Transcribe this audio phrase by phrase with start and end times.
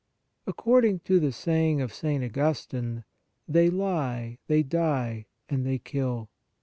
[0.47, 2.23] According to the saying of St.
[2.23, 3.03] Augustine,"
[3.47, 6.27] They lie, they die, and they kill."